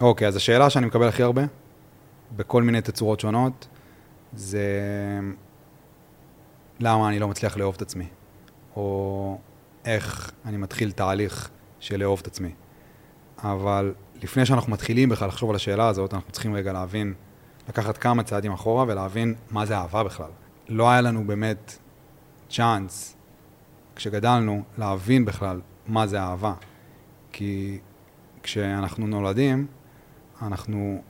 [0.00, 1.42] אוקיי, אז השאלה שאני מקבל הכי הרבה,
[2.36, 3.68] בכל מיני תצורות שונות,
[4.32, 4.70] זה
[6.80, 8.06] למה אני לא מצליח לאהוב את עצמי,
[8.76, 9.38] או
[9.84, 11.50] איך אני מתחיל תהליך
[11.80, 12.50] של לאהוב את עצמי.
[13.38, 17.14] אבל לפני שאנחנו מתחילים בכלל לחשוב על השאלה הזאת, אנחנו צריכים רגע להבין,
[17.68, 20.30] לקחת כמה צעדים אחורה ולהבין מה זה אהבה בכלל.
[20.68, 21.78] לא היה לנו באמת
[22.48, 23.16] צ'אנס,
[23.96, 26.52] כשגדלנו, להבין בכלל מה זה אהבה.
[27.32, 27.78] כי
[28.42, 29.66] כשאנחנו נולדים,
[30.42, 31.02] אנחנו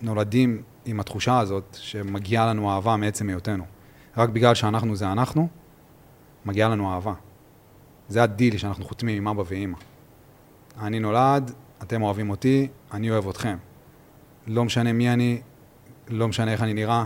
[0.00, 3.64] נולדים עם התחושה הזאת שמגיעה לנו אהבה מעצם היותנו.
[4.16, 5.48] רק בגלל שאנחנו זה אנחנו,
[6.44, 7.14] מגיעה לנו אהבה.
[8.08, 9.76] זה הדיל שאנחנו חותמים עם אבא ואימא.
[10.82, 11.50] אני נולד,
[11.82, 13.56] אתם אוהבים אותי, אני אוהב אתכם.
[14.46, 15.40] לא משנה מי אני,
[16.08, 17.04] לא משנה איך אני נראה,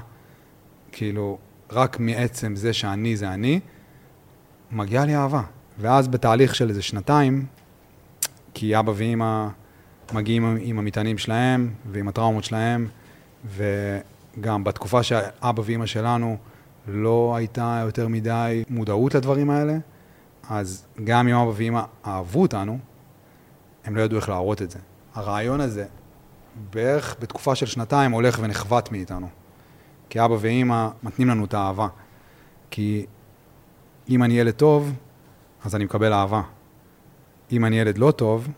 [0.93, 1.39] כאילו,
[1.71, 3.61] רק מעצם זה שאני זה אני,
[4.71, 5.43] מגיעה לי אהבה.
[5.79, 7.47] ואז בתהליך של איזה שנתיים,
[8.55, 9.49] כי אבא ואימא
[10.13, 12.89] מגיעים עם המטענים שלהם ועם הטראומות שלהם,
[13.47, 16.37] וגם בתקופה שאבא ואימא שלנו
[16.89, 19.77] לא הייתה יותר מדי מודעות לדברים האלה,
[20.51, 22.79] אז גם אם אבא ואימא אהבו אותנו,
[23.85, 24.79] הם לא ידעו איך להראות את זה.
[25.15, 25.87] הרעיון הזה,
[26.71, 29.29] בערך בתקופה של שנתיים, הולך ונחבט מאיתנו.
[30.09, 31.89] כי אבא ואימא מתנים לנו את האהבה.
[32.71, 33.07] כי
[34.09, 34.93] אם אני ילד טוב,
[35.65, 36.43] אז אני מקבל אהבה.
[37.53, 38.49] אם אני ילד לא טוב,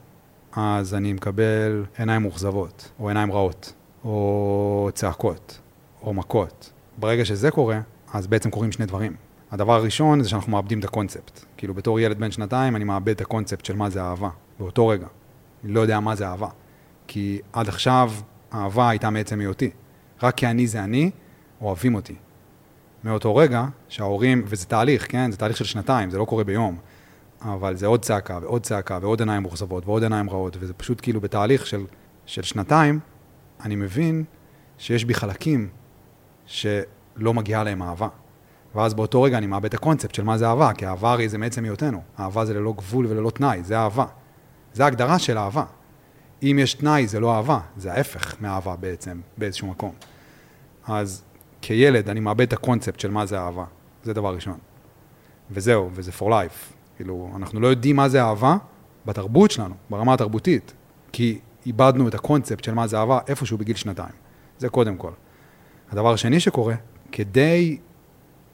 [0.56, 3.72] אז אני מקבל עיניים מאוכזבות, או עיניים רעות,
[4.04, 5.60] או צעקות,
[6.02, 6.72] או מכות.
[6.98, 7.80] ברגע שזה קורה,
[8.12, 9.16] אז בעצם קורים שני דברים.
[9.50, 11.44] הדבר הראשון זה שאנחנו מאבדים את הקונספט.
[11.56, 15.06] כאילו, בתור ילד בן שנתיים, אני מאבד את הקונספט של מה זה אהבה, באותו רגע.
[15.64, 16.48] אני לא יודע מה זה אהבה.
[17.06, 18.12] כי עד עכשיו,
[18.54, 19.70] אהבה הייתה מעצם היותי.
[20.22, 21.10] רק כי אני זה אני,
[21.60, 22.14] אוהבים אותי.
[23.04, 25.30] מאותו רגע שההורים, וזה תהליך, כן?
[25.30, 26.76] זה תהליך של שנתיים, זה לא קורה ביום.
[27.42, 31.20] אבל זה עוד צעקה ועוד צעקה ועוד עיניים מאוכזבות ועוד עיניים רעות, וזה פשוט כאילו
[31.20, 31.84] בתהליך של,
[32.27, 33.00] של שנתיים,
[33.64, 34.24] אני מבין
[34.78, 35.69] שיש בי חלקים
[36.47, 38.08] שלא מגיעה להם אהבה.
[38.74, 41.38] ואז באותו רגע אני מאבד את הקונספט של מה זה אהבה, כי אהבה הרי זה
[41.38, 42.03] מעצם היותנו.
[42.20, 44.06] אהבה זה ללא גבול וללא תנאי, זה אהבה.
[44.72, 45.64] זה ההגדרה של אהבה.
[46.43, 49.93] אם יש תנאי, זה לא אהבה, זה ההפך מאהבה בעצם, באיזשהו מקום.
[50.87, 51.22] אז
[51.62, 53.64] כילד אני מאבד את הקונספט של מה זה אהבה,
[54.03, 54.59] זה דבר ראשון.
[55.50, 56.79] וזהו, וזה for life.
[57.00, 58.56] כאילו, אנחנו לא יודעים מה זה אהבה
[59.06, 60.72] בתרבות שלנו, ברמה התרבותית,
[61.12, 64.12] כי איבדנו את הקונספט של מה זה אהבה איפשהו בגיל שנתיים.
[64.59, 65.11] זה קודם כל.
[65.91, 66.75] הדבר השני שקורה,
[67.12, 67.78] כדי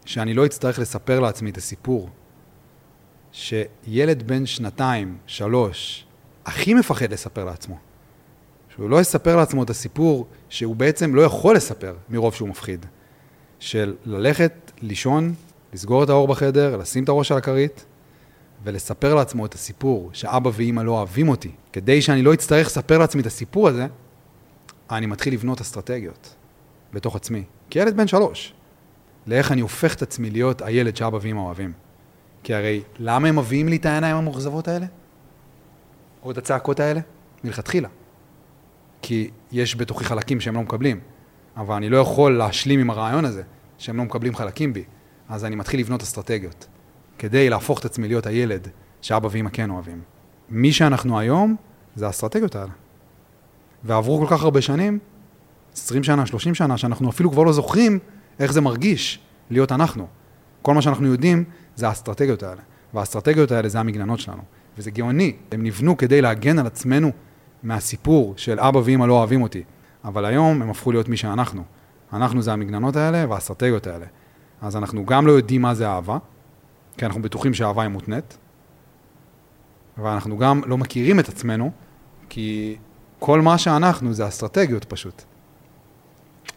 [0.05, 2.09] שאני לא אצטרך לספר לעצמי את הסיפור
[3.33, 6.07] שילד בן שנתיים, שלוש,
[6.45, 7.79] הכי מפחד לספר לעצמו.
[8.69, 12.87] שהוא לא יספר לעצמו את הסיפור שהוא בעצם לא יכול לספר מרוב שהוא מפחיד.
[13.61, 15.35] של ללכת, לישון,
[15.73, 17.85] לסגור את האור בחדר, לשים את הראש על הכרית
[18.65, 21.51] ולספר לעצמו את הסיפור שאבא ואימא לא אוהבים אותי.
[21.73, 23.87] כדי שאני לא אצטרך לספר לעצמי את הסיפור הזה,
[24.91, 26.35] אני מתחיל לבנות אסטרטגיות
[26.93, 27.45] בתוך עצמי.
[27.71, 28.55] כילד בן שלוש.
[29.27, 31.73] לאיך אני הופך את עצמי להיות הילד שאבא ואמא אוהבים.
[32.43, 34.87] כי הרי, למה הם מביאים לי את העיניים המאוכזבות האלה?
[36.23, 37.01] או את הצעקות האלה?
[37.45, 37.89] מלכתחילה.
[39.03, 41.01] כי יש בתוכי חלקים שהם לא מקבלים,
[41.57, 43.43] אבל אני לא יכול להשלים עם הרעיון הזה,
[43.79, 44.85] שהם לא מקבלים חלקים בי,
[45.29, 46.67] אז אני מתחיל לבנות אסטרטגיות,
[47.19, 48.69] כדי להפוך את עצמי להיות הילד
[49.03, 50.01] שאבא ואמא כן אוהבים.
[50.49, 51.57] מי שאנחנו היום,
[51.97, 52.73] זה האסטרטגיות האלה.
[53.85, 54.99] ועברו כל כך הרבה שנים,
[55.77, 57.99] 20 שנה, 30 שנה, שאנחנו אפילו כבר לא זוכרים
[58.39, 59.19] איך זה מרגיש
[59.51, 60.07] להיות אנחנו.
[60.63, 61.45] כל מה שאנחנו יודעים
[61.77, 62.61] זה האסטרטגיות האלה.
[62.95, 64.43] והאסטרטגיות האלה זה המגננות שלנו.
[64.79, 67.11] וזה גאוני, הם נבנו כדי להגן על עצמנו
[67.63, 69.63] מהסיפור של אבא ואמא לא אוהבים אותי.
[70.05, 71.63] אבל היום הם הפכו להיות מי שאנחנו.
[72.13, 74.07] אנחנו זה המגננות האלה והאסטרטגיות האלה.
[74.63, 76.19] אז אנחנו גם לא יודעים מה זה אהבה,
[76.97, 78.39] כי אנחנו בטוחים שאהבה היא מותנית,
[79.99, 81.71] ואנחנו גם לא מכירים את עצמנו,
[82.29, 82.77] כי
[83.19, 85.23] כל מה שאנחנו זה אסטרטגיות פשוט.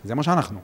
[0.03, 0.59] זה מה שאנחנו.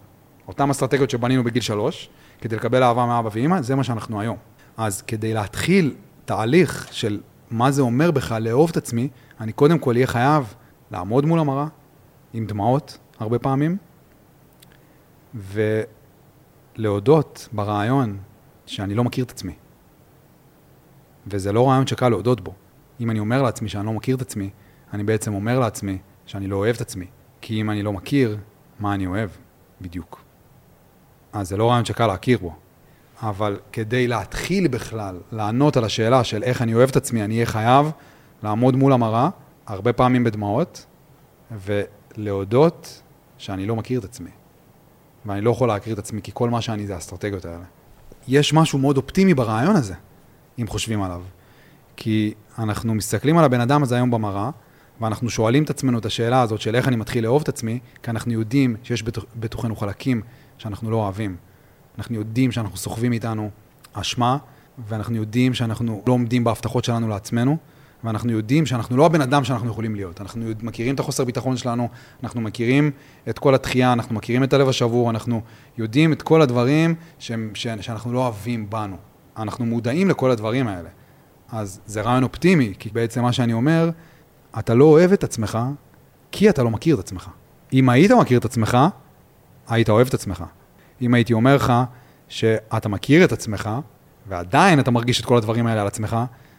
[0.47, 2.09] אותן אסטרטגיות שבנינו בגיל שלוש,
[2.41, 4.37] כדי לקבל אהבה מאבא ואמא, זה מה שאנחנו היום.
[4.77, 7.21] אז כדי להתחיל תהליך של
[7.51, 9.09] מה זה אומר בכלל לאהוב את עצמי,
[9.39, 10.53] אני קודם כל אהיה חייב
[10.91, 11.67] לעמוד מול המראה,
[12.33, 13.77] עם דמעות הרבה פעמים,
[16.77, 18.17] ולהודות ברעיון
[18.65, 19.53] שאני לא מכיר את עצמי.
[21.27, 22.53] וזה לא רעיון שקל להודות בו.
[22.99, 24.49] אם אני אומר לעצמי שאני לא מכיר את עצמי,
[24.93, 27.05] אני בעצם אומר לעצמי שאני לא אוהב את עצמי.
[27.41, 28.37] כי אם אני לא מכיר,
[28.79, 29.29] מה אני אוהב?
[29.81, 30.21] בדיוק.
[31.33, 32.55] אז זה לא רעיון שקל להכיר בו.
[33.21, 37.45] אבל כדי להתחיל בכלל לענות על השאלה של איך אני אוהב את עצמי, אני אהיה
[37.45, 37.91] חייב
[38.43, 39.29] לעמוד מול המראה,
[39.67, 40.85] הרבה פעמים בדמעות,
[41.51, 43.01] ולהודות
[43.37, 44.29] שאני לא מכיר את עצמי.
[45.25, 47.63] ואני לא יכול להכיר את עצמי, כי כל מה שאני זה האסטרטגיות האלה.
[48.27, 49.93] יש משהו מאוד אופטימי ברעיון הזה,
[50.61, 51.21] אם חושבים עליו.
[51.95, 54.49] כי אנחנו מסתכלים על הבן אדם הזה היום במראה,
[55.01, 58.11] ואנחנו שואלים את עצמנו את השאלה הזאת של איך אני מתחיל לאהוב את עצמי, כי
[58.11, 59.03] אנחנו יודעים שיש
[59.35, 60.21] בתוכנו חלקים
[60.57, 61.35] שאנחנו לא אוהבים.
[61.97, 63.49] אנחנו יודעים שאנחנו סוחבים איתנו
[63.93, 64.37] אשמה,
[64.87, 67.57] ואנחנו יודעים שאנחנו לא עומדים בהבטחות שלנו לעצמנו,
[68.03, 70.21] ואנחנו יודעים שאנחנו לא הבן אדם שאנחנו יכולים להיות.
[70.21, 71.89] אנחנו מכירים את החוסר ביטחון שלנו,
[72.23, 72.91] אנחנו מכירים
[73.29, 75.41] את כל התחייה, אנחנו מכירים את הלב השבור, אנחנו
[75.77, 78.97] יודעים את כל הדברים ש- ש- שאנחנו לא אוהבים בנו.
[79.37, 80.89] אנחנו מודעים לכל הדברים האלה.
[81.51, 83.89] אז זה רעיון אופטימי, כי בעצם מה שאני אומר,
[84.59, 85.59] אתה לא אוהב את עצמך
[86.31, 87.29] כי אתה לא מכיר את עצמך.
[87.73, 88.77] אם היית מכיר את עצמך,
[89.67, 90.43] היית אוהב את עצמך.
[91.01, 91.73] אם הייתי אומר לך
[92.27, 93.69] שאתה מכיר את עצמך,
[94.27, 96.17] ועדיין אתה מרגיש את כל הדברים האלה על עצמך,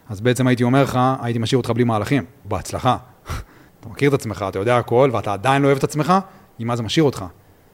[0.09, 2.25] אז בעצם הייתי אומר לך, הייתי משאיר אותך בלי מהלכים.
[2.45, 2.97] בהצלחה.
[3.79, 6.13] אתה מכיר את עצמך, אתה יודע הכל, ואתה עדיין לא אוהב את עצמך,
[6.59, 7.25] עם מה זה משאיר אותך?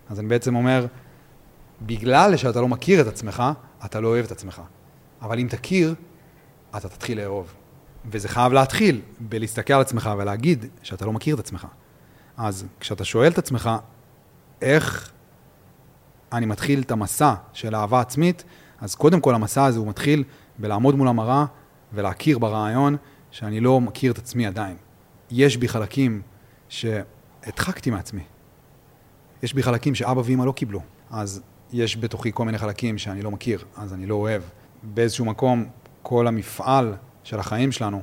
[0.10, 0.86] אז אני בעצם אומר,
[1.82, 3.44] בגלל שאתה לא מכיר את עצמך,
[3.86, 4.62] אתה לא אוהב את עצמך.
[5.24, 5.96] אבל אם תכיר,
[6.78, 7.54] אתה תתחיל לאהוב.
[8.06, 11.68] וזה חייב להתחיל בלהסתכל על עצמך ולהגיד שאתה לא מכיר את עצמך.
[12.38, 13.70] אז כשאתה שואל את עצמך,
[14.62, 15.12] איך
[16.32, 18.44] אני מתחיל את המסע של אהבה עצמית,
[18.82, 20.24] אז קודם כל המסע הזה הוא מתחיל
[20.58, 21.46] בלעמוד מול המראה
[21.94, 22.98] ולהכיר ברעיון
[23.32, 24.78] שאני לא מכיר את עצמי עדיין.
[25.32, 26.22] יש בי חלקים
[26.70, 28.24] שהדחקתי מעצמי.
[29.44, 30.82] יש בי חלקים שאבא ואמא לא קיבלו.
[31.12, 31.42] אז
[31.74, 34.42] יש בתוכי כל מיני חלקים שאני לא מכיר, אז אני לא אוהב.
[34.84, 35.66] באיזשהו מקום,
[36.02, 38.02] כל המפעל של החיים שלנו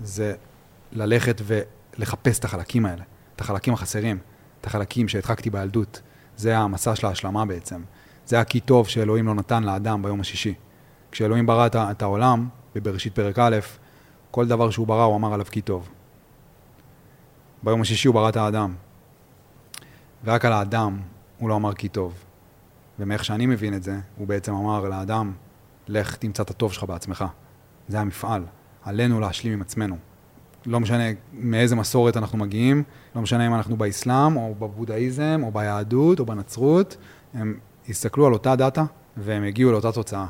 [0.00, 0.34] זה
[0.92, 3.02] ללכת ולחפש את החלקים האלה,
[3.36, 4.18] את החלקים החסרים,
[4.60, 6.00] את החלקים שהדחקתי בילדות.
[6.36, 7.82] זה המסע של ההשלמה בעצם.
[8.26, 10.54] זה הכי טוב שאלוהים לא נתן לאדם ביום השישי.
[11.10, 13.58] כשאלוהים ברא את העולם, בבראשית פרק א',
[14.30, 15.88] כל דבר שהוא ברא הוא אמר עליו כי טוב.
[17.62, 18.74] ביום השישי הוא ברא את האדם.
[20.24, 21.00] ורק על האדם
[21.38, 22.14] הוא לא אמר כי טוב.
[22.98, 25.32] ומאיך שאני מבין את זה, הוא בעצם אמר לאדם,
[25.90, 27.24] לך תמצא את הטוב שלך בעצמך.
[27.88, 28.44] זה המפעל.
[28.84, 29.96] עלינו להשלים עם עצמנו.
[30.66, 32.82] לא משנה מאיזה מסורת אנחנו מגיעים,
[33.14, 36.96] לא משנה אם אנחנו באסלאם, או בבודהיזם, או ביהדות, או בנצרות,
[37.34, 37.58] הם
[37.88, 38.84] הסתכלו על אותה דאטה,
[39.16, 40.26] והם הגיעו לאותה תוצאה.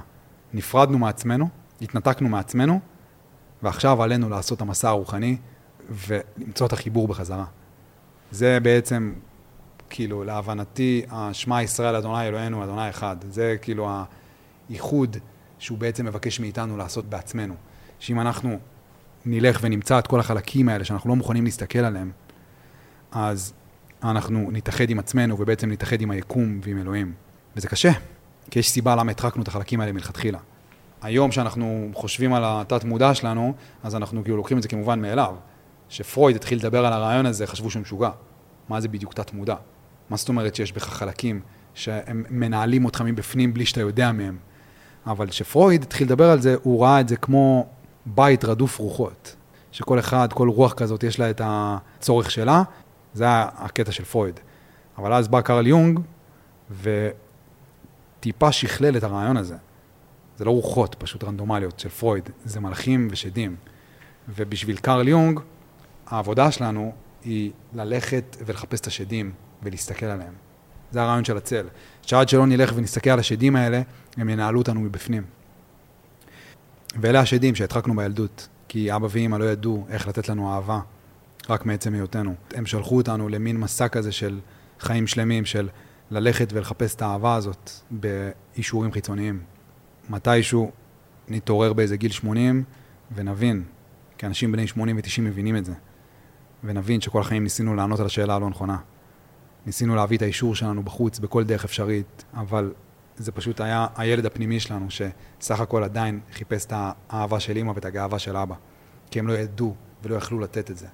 [0.52, 1.48] נפרדנו מעצמנו,
[1.82, 2.80] התנתקנו מעצמנו,
[3.62, 5.36] ועכשיו עלינו לעשות את המסע הרוחני
[5.90, 7.44] ולמצוא את החיבור בחזרה.
[8.30, 9.12] זה בעצם,
[9.90, 13.16] כאילו, להבנתי, השמע ישראל, אדוני אלוהינו, אדוני אחד.
[13.28, 13.90] זה כאילו
[14.68, 15.16] הייחוד
[15.60, 17.54] שהוא בעצם מבקש מאיתנו לעשות בעצמנו.
[17.98, 18.58] שאם אנחנו
[19.26, 22.10] נלך ונמצא את כל החלקים האלה שאנחנו לא מוכנים להסתכל עליהם,
[23.12, 23.52] אז
[24.02, 27.12] אנחנו נתאחד עם עצמנו ובעצם נתאחד עם היקום ועם אלוהים.
[27.56, 27.90] וזה קשה,
[28.50, 30.38] כי יש סיבה למה הדחקנו את החלקים האלה מלכתחילה.
[31.02, 35.34] היום שאנחנו חושבים על התת מודע שלנו, אז אנחנו כאילו לוקחים את זה כמובן מאליו.
[35.88, 38.10] שפרויד התחיל לדבר על הרעיון הזה, חשבו שהוא משוגע.
[38.68, 39.54] מה זה בדיוק תת מודע?
[40.10, 41.40] מה זאת אומרת שיש בך חלקים
[41.74, 44.38] שהם מנהלים אותך מבפנים בלי שאתה יודע מהם?
[45.06, 47.67] אבל כשפרויד התחיל לדבר על זה, הוא ראה את זה כמו
[48.06, 49.37] בית רדוף רוחות.
[49.73, 52.62] שכל אחד, כל רוח כזאת, יש לה את הצורך שלה,
[53.14, 54.41] זה היה הקטע של פרויד.
[54.99, 56.00] אבל אז בא קרל יונג,
[56.81, 59.56] וטיפה שכלל את הרעיון הזה.
[60.37, 63.56] זה לא רוחות פשוט רנדומליות של פרויד, זה מלאכים ושדים.
[64.29, 65.41] ובשביל קרל יונג,
[66.06, 66.93] העבודה שלנו
[67.25, 69.32] היא ללכת ולחפש את השדים
[69.62, 70.50] ולהסתכל עליהם.
[70.92, 71.66] זה הרעיון של הצל.
[72.02, 73.82] שעד שלא נלך ונסתכל על השדים האלה,
[74.16, 75.22] הם ינהלו אותנו מבפנים.
[77.00, 80.81] ואלה השדים שהדחקנו בילדות, כי אבא ואמא לא ידעו איך לתת לנו אהבה,
[81.48, 82.34] רק מעצם היותנו.
[82.54, 84.40] הם שלחו אותנו למין מסע כזה של
[84.81, 85.69] חיים שלמים, של
[86.10, 89.41] ללכת ולחפש את האהבה הזאת באישורים חיצוניים.
[90.10, 90.70] מתישהו
[91.29, 92.65] נתעורר באיזה גיל 80
[93.15, 93.65] ונבין,
[94.19, 95.72] כי אנשים בני 80 ו-90 מבינים את זה,
[96.65, 98.76] ונבין שכל החיים ניסינו לענות על השאלה הלא נכונה.
[99.67, 102.72] ניסינו להביא את האישור שלנו בחוץ בכל דרך אפשרית, אבל
[103.17, 106.72] זה פשוט היה הילד הפנימי שלנו, שסך הכל עדיין חיפש את
[107.08, 108.55] האהבה של אימא ואת הגאווה של אבא,
[109.10, 110.86] כי הם לא ידעו ולא יכלו לתת את זה.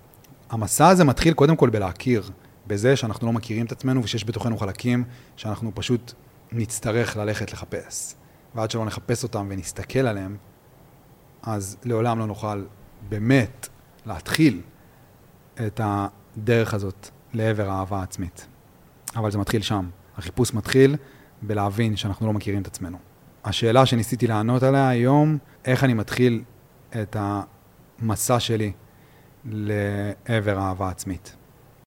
[0.50, 2.30] המסע הזה מתחיל קודם כל בלהכיר,
[2.66, 5.04] בזה שאנחנו לא מכירים את עצמנו ושיש בתוכנו חלקים
[5.36, 6.12] שאנחנו פשוט
[6.52, 8.14] נצטרך ללכת לחפש.
[8.54, 10.36] ועד שלא נחפש אותם ונסתכל עליהם,
[11.42, 12.64] אז לעולם לא נוכל
[13.08, 13.68] באמת
[14.06, 14.60] להתחיל
[15.66, 18.46] את הדרך הזאת לעבר האהבה העצמית.
[19.16, 19.88] אבל זה מתחיל שם.
[20.16, 20.96] החיפוש מתחיל
[21.42, 22.98] בלהבין שאנחנו לא מכירים את עצמנו.
[23.44, 26.42] השאלה שניסיתי לענות עליה היום, איך אני מתחיל
[27.02, 28.72] את המסע שלי
[29.44, 31.35] לעבר אהבה עצמית.